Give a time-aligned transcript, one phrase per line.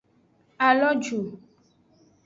[0.67, 1.21] A lo ju.